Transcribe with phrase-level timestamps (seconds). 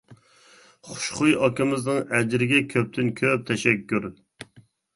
[0.89, 4.13] خۇشخۇي ئاكىمىزنىڭ ئەجرىگە كۆپتىن كۆپ تەشەككۈر.